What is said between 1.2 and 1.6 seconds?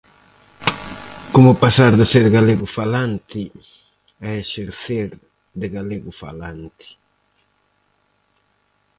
Como